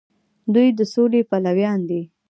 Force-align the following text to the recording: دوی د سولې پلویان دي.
دوی 0.53 0.67
د 0.77 0.79
سولې 0.93 1.21
پلویان 1.29 1.79
دي. 1.89 2.01